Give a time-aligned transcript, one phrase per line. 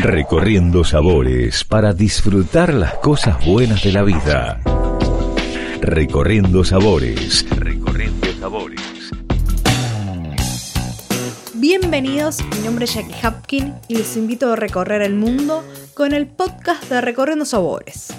[0.00, 4.60] Recorriendo sabores para disfrutar las cosas buenas de la vida.
[5.80, 7.44] Recorriendo sabores.
[7.50, 8.80] Recorriendo sabores.
[11.54, 15.64] Bienvenidos, mi nombre es Jackie Hapkin y les invito a recorrer el mundo
[15.94, 18.14] con el podcast de Recorriendo Sabores.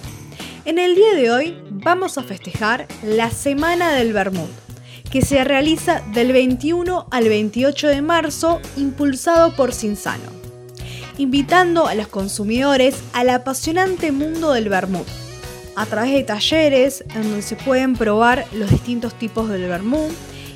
[0.66, 4.52] En el día de hoy vamos a festejar la Semana del Vermut,
[5.10, 10.39] que se realiza del 21 al 28 de marzo, impulsado por Cinsano,
[11.20, 15.06] invitando a los consumidores al apasionante mundo del vermut,
[15.76, 20.12] a través de talleres en donde se pueden probar los distintos tipos del vermut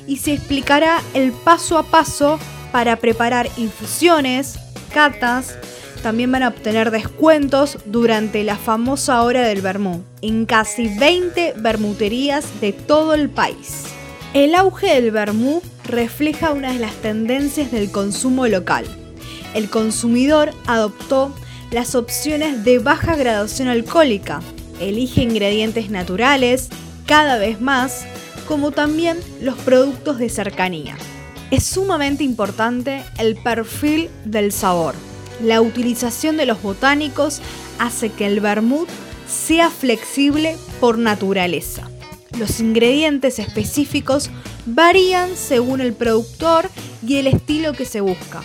[0.06, 2.38] y se explicará el paso a paso
[2.72, 4.58] para preparar infusiones,
[4.92, 5.56] catas,
[6.02, 12.60] también van a obtener descuentos durante la famosa hora del vermut en casi 20 bermuterías
[12.60, 13.84] de todo el país.
[14.32, 19.03] El auge del vermut refleja una de las tendencias del consumo local.
[19.54, 21.34] El consumidor adoptó
[21.70, 24.40] las opciones de baja graduación alcohólica,
[24.80, 26.68] elige ingredientes naturales
[27.06, 28.04] cada vez más,
[28.46, 30.96] como también los productos de cercanía.
[31.50, 34.94] Es sumamente importante el perfil del sabor
[35.42, 37.40] la utilización de los botánicos
[37.78, 38.88] hace que el vermut
[39.28, 41.90] sea flexible por naturaleza.
[42.38, 44.30] Los ingredientes específicos
[44.66, 46.68] varían según el productor
[47.06, 48.42] y el estilo que se busca.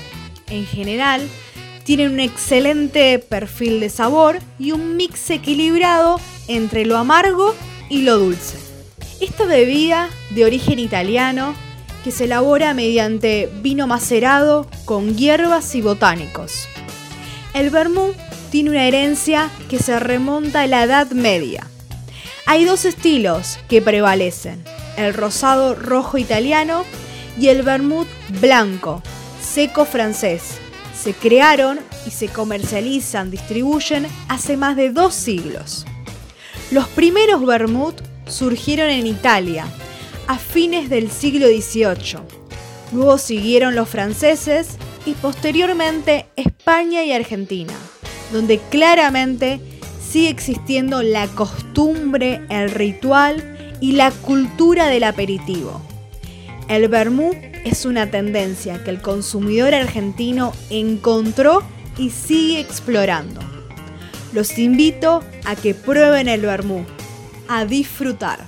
[0.49, 1.27] En general,
[1.83, 7.55] tienen un excelente perfil de sabor y un mix equilibrado entre lo amargo
[7.89, 8.57] y lo dulce.
[9.19, 11.55] Esta bebida de origen italiano
[12.03, 16.67] que se elabora mediante vino macerado con hierbas y botánicos.
[17.53, 18.15] El vermut
[18.51, 21.67] tiene una herencia que se remonta a la Edad Media.
[22.45, 24.63] Hay dos estilos que prevalecen,
[24.97, 26.83] el rosado rojo italiano
[27.39, 28.07] y el vermut
[28.39, 29.03] blanco,
[29.49, 30.59] seco francés.
[30.95, 35.85] Se crearon y se comercializan, distribuyen hace más de dos siglos.
[36.71, 39.65] Los primeros vermut surgieron en Italia
[40.27, 42.19] a fines del siglo XVIII.
[42.93, 47.73] Luego siguieron los franceses y posteriormente España y Argentina,
[48.31, 49.59] donde claramente
[49.99, 55.81] sigue existiendo la costumbre, el ritual y la cultura del aperitivo.
[56.69, 57.31] El vermú
[57.65, 61.63] es una tendencia que el consumidor argentino encontró
[61.97, 63.41] y sigue explorando.
[64.33, 66.85] Los invito a que prueben el vermú,
[67.47, 68.47] a disfrutar.